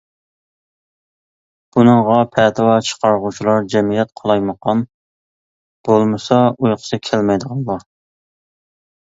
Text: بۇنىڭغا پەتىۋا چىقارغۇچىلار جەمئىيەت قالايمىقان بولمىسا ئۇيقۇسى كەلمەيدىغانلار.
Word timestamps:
بۇنىڭغا 1.75 2.15
پەتىۋا 2.37 2.77
چىقارغۇچىلار 2.87 3.67
جەمئىيەت 3.75 4.13
قالايمىقان 4.23 4.83
بولمىسا 5.91 6.41
ئۇيقۇسى 6.49 7.01
كەلمەيدىغانلار. 7.11 7.87